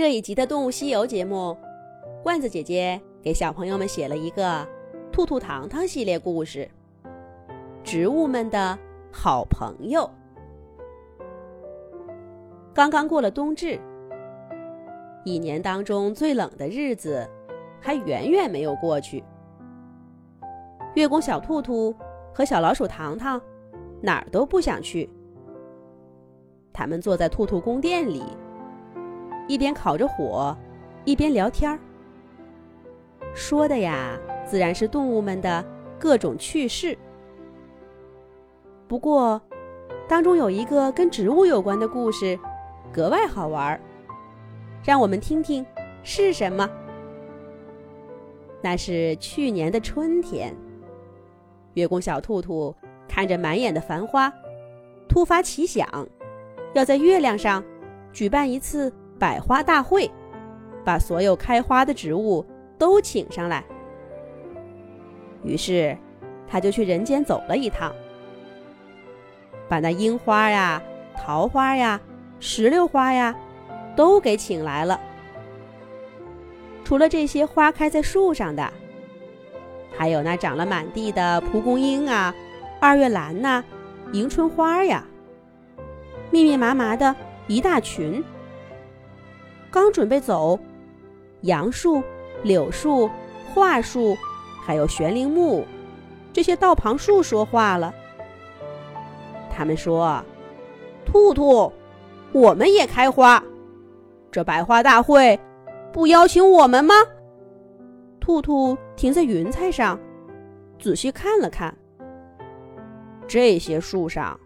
[0.00, 1.54] 这一集的《动物西游》节目，
[2.22, 4.42] 罐子姐姐给小朋友们写了一个
[5.12, 6.66] 《兔兔糖糖》系列故事，
[7.84, 8.78] 《植物们的
[9.12, 10.10] 好朋友》。
[12.72, 13.78] 刚刚过了冬至，
[15.22, 17.28] 一年当中最冷的日子
[17.78, 19.22] 还远远没有过去。
[20.94, 21.94] 月宫小兔兔
[22.32, 23.38] 和小老鼠糖糖
[24.00, 25.10] 哪儿都不想去，
[26.72, 28.24] 他们坐在兔兔宫殿里。
[29.50, 30.56] 一边烤着火，
[31.04, 31.76] 一边聊天儿，
[33.34, 35.64] 说的呀，自然是动物们的
[35.98, 36.96] 各种趣事。
[38.86, 39.42] 不过，
[40.06, 42.38] 当中有一个跟植物有关的故事，
[42.92, 43.80] 格外好玩儿，
[44.84, 45.66] 让我们听听
[46.04, 46.70] 是什么。
[48.62, 50.54] 那是去年的春天，
[51.74, 52.72] 月宫小兔兔
[53.08, 54.32] 看着满眼的繁花，
[55.08, 56.06] 突发奇想，
[56.72, 57.60] 要在月亮上
[58.12, 58.92] 举办一次。
[59.20, 60.10] 百花大会，
[60.82, 62.44] 把所有开花的植物
[62.78, 63.62] 都请上来。
[65.44, 65.94] 于是，
[66.48, 67.94] 他就去人间走了一趟，
[69.68, 70.82] 把那樱花呀、
[71.14, 72.00] 桃花呀、
[72.38, 73.36] 石榴花呀，
[73.94, 74.98] 都给请来了。
[76.82, 78.72] 除了这些花开在树上的，
[79.94, 82.34] 还有那长了满地的蒲公英啊、
[82.80, 83.62] 二月兰呐、
[84.12, 85.04] 迎春花呀，
[86.30, 87.14] 密密麻麻的
[87.46, 88.24] 一大群。
[89.70, 90.58] 刚准备走，
[91.42, 92.02] 杨树、
[92.42, 93.08] 柳树、
[93.54, 94.16] 桦树，
[94.64, 95.64] 还有悬铃木，
[96.32, 97.94] 这些道旁树说话了。
[99.50, 100.22] 他们说
[101.06, 101.72] ：“兔兔，
[102.32, 103.42] 我们也开花，
[104.30, 105.38] 这百花大会
[105.92, 106.94] 不邀请我们吗？”
[108.20, 109.98] 兔兔停在云彩上，
[110.78, 111.74] 仔细看了看，
[113.28, 114.38] 这些树上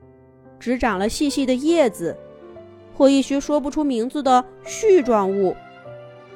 [0.59, 2.17] 只长了细细的叶子。
[2.97, 5.57] 和一些说不出名字的絮状物，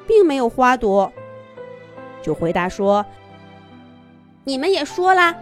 [0.06, 1.12] 并没有花朵，
[2.20, 3.06] 就回答说
[4.42, 5.34] ：“你们也说啦，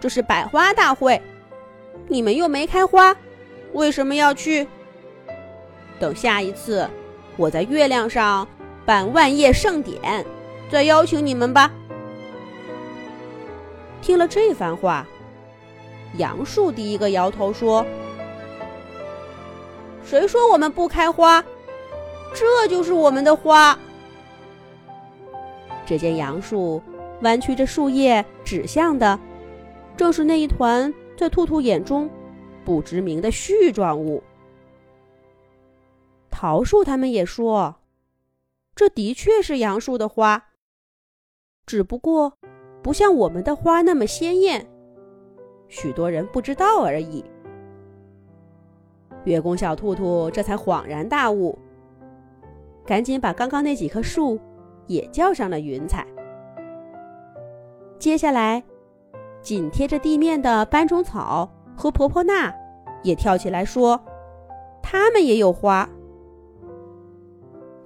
[0.00, 1.22] 这是百花大会，
[2.08, 3.16] 你们又没开花，
[3.74, 4.66] 为什么要去？
[6.00, 6.88] 等下一次
[7.36, 8.46] 我在月亮上
[8.84, 10.26] 办万叶盛典，
[10.68, 11.70] 再邀请你们吧。”
[14.02, 15.06] 听了这番话，
[16.16, 17.86] 杨树第一个摇头说。
[20.06, 21.44] 谁说我们不开花？
[22.32, 23.76] 这就是我们的花。
[25.84, 26.80] 只见杨树
[27.22, 29.18] 弯曲着树叶，指向的
[29.96, 32.08] 正是那一团在兔兔眼中
[32.64, 34.22] 不知名的絮状物。
[36.30, 37.74] 桃树他们也说，
[38.76, 40.44] 这的确是杨树的花，
[41.66, 42.34] 只不过
[42.80, 44.68] 不像我们的花那么鲜艳，
[45.66, 47.24] 许多人不知道而已。
[49.26, 51.58] 月宫小兔兔这才恍然大悟，
[52.86, 54.38] 赶紧把刚刚那几棵树
[54.86, 56.06] 也叫上了云彩。
[57.98, 58.62] 接下来，
[59.42, 62.54] 紧贴着地面的斑种草和婆婆纳
[63.02, 64.00] 也跳起来说
[64.80, 65.88] ：“它们也有花。”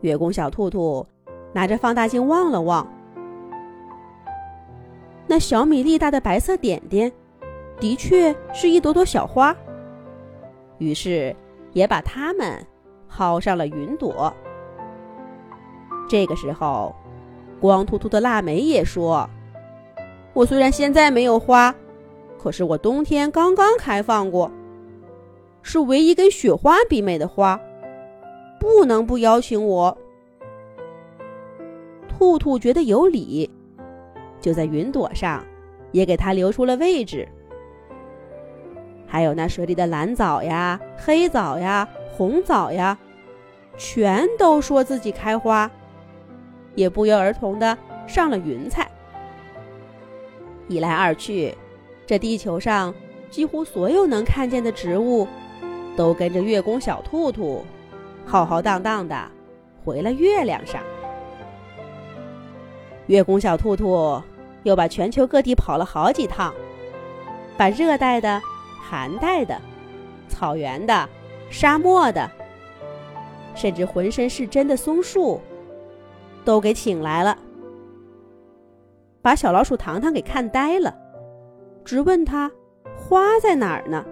[0.03, 1.07] 月宫小兔兔
[1.55, 2.87] 拿着放大镜望了望，
[5.27, 7.11] 那小米粒大的白色点点，
[7.79, 9.57] 的确是一朵朵小花。
[10.81, 11.37] 于是，
[11.75, 12.67] 也把它们
[13.09, 14.35] 薅上了云朵。
[16.09, 16.97] 这个时候，
[17.61, 19.29] 光秃秃的腊梅也说
[20.33, 21.73] ：“我虽然现在没有花，
[22.39, 24.51] 可是我冬天刚刚开放过，
[25.63, 27.61] 是唯一跟雪花比美的花，
[28.59, 29.97] 不能不邀请我。”
[32.09, 33.51] 兔兔觉得有理，
[34.41, 35.45] 就在云朵上
[35.93, 37.29] 也给它留出了位置。
[39.11, 42.97] 还有那水里的蓝藻呀、黑藻呀、红藻呀，
[43.77, 45.69] 全都说自己开花，
[46.77, 47.77] 也不约而同的
[48.07, 48.89] 上了云彩。
[50.69, 51.53] 一来二去，
[52.07, 52.95] 这地球上
[53.31, 55.27] 几乎所有能看见的植物，
[55.97, 57.65] 都跟着月宫小兔兔，
[58.25, 59.29] 浩浩荡荡的
[59.85, 60.81] 回了月亮上。
[63.09, 64.23] 月宫小兔兔
[64.63, 66.55] 又把全球各地跑了好几趟，
[67.57, 68.41] 把热带的。
[68.91, 69.57] 寒带的、
[70.29, 71.09] 草原的、
[71.49, 72.29] 沙漠的，
[73.55, 75.41] 甚至浑身是针的松树，
[76.45, 77.39] 都给请来了，
[79.23, 80.93] 把小老鼠糖糖给看呆了，
[81.85, 82.51] 直问他
[82.97, 84.05] 花在哪儿呢？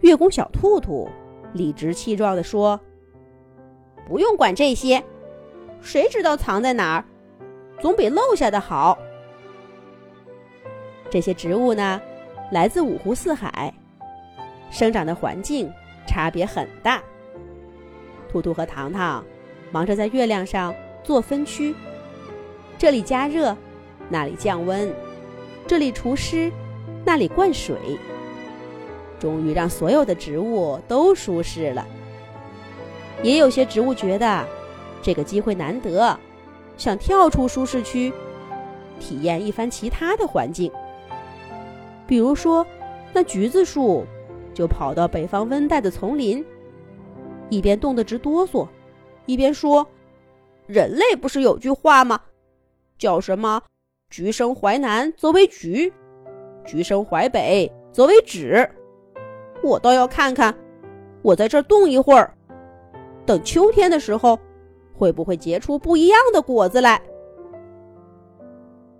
[0.00, 1.06] 月宫小兔兔
[1.52, 2.80] 理直气壮地说
[4.08, 5.04] ：“不用管这些，
[5.82, 7.04] 谁知道藏在哪儿，
[7.80, 8.96] 总比漏下的好。
[11.10, 12.00] 这些植物呢？”
[12.52, 13.72] 来自五湖四海，
[14.70, 15.70] 生长的环境
[16.06, 17.02] 差别很大。
[18.30, 19.24] 兔兔和糖糖
[19.72, 20.72] 忙着在月亮上
[21.02, 21.74] 做分区，
[22.78, 23.56] 这里加热，
[24.08, 24.92] 那里降温，
[25.66, 26.52] 这里除湿，
[27.04, 27.76] 那里灌水，
[29.18, 31.84] 终于让所有的植物都舒适了。
[33.24, 34.46] 也有些植物觉得
[35.02, 36.16] 这个机会难得，
[36.76, 38.12] 想跳出舒适区，
[39.00, 40.70] 体验一番其他的环境。
[42.06, 42.66] 比如说，
[43.12, 44.04] 那橘子树
[44.54, 46.44] 就跑到北方温带的丛林，
[47.48, 48.66] 一边冻得直哆嗦，
[49.26, 49.86] 一边说
[50.66, 52.20] ：“人类不是有句话吗？
[52.98, 53.60] 叫什么
[54.08, 55.92] ‘橘生淮南则为橘，
[56.64, 58.68] 橘生淮北则为枳’。
[59.62, 60.54] 我倒要看看，
[61.22, 62.32] 我在这儿冻一会儿。”
[63.26, 64.38] 等秋天的时候，
[64.96, 67.02] 会不会结出不一样的果子来？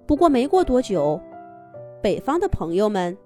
[0.04, 1.20] 不过没过多久，
[2.06, 3.18] 北方的朋友们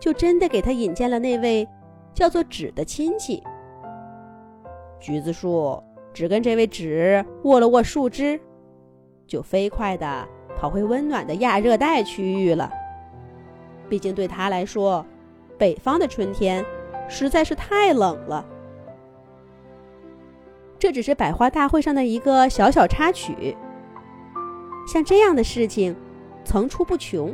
[0.00, 1.64] 就真的给他引荐了那位
[2.12, 3.40] 叫做纸的亲戚。
[4.98, 5.80] 橘子树
[6.12, 8.40] 只跟这位纸握了握树枝，
[9.28, 10.28] 就飞快地
[10.58, 12.68] 跑回温暖的亚热带区域了。
[13.88, 15.06] 毕竟对他来说，
[15.56, 16.66] 北方的春天
[17.08, 18.44] 实在是太冷了。
[20.80, 23.56] 这只是百花大会上的一个小小插曲。
[24.84, 25.94] 像这样的事情
[26.44, 27.32] 层出不穷。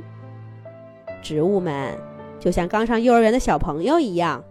[1.22, 1.96] 植物们
[2.38, 4.42] 就像刚上幼儿园的小朋友一样，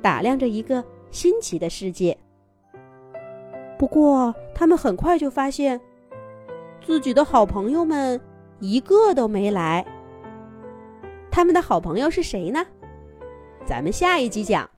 [0.00, 2.16] 打量着一个新奇的世界。
[3.78, 5.80] 不过，他们很快就发现，
[6.86, 8.20] 自己的好朋友们
[8.60, 9.84] 一个都没来。
[11.30, 12.64] 他们的好朋友是谁呢？
[13.66, 14.68] 咱们下一集讲。